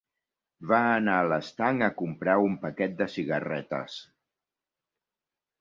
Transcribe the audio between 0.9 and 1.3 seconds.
anar a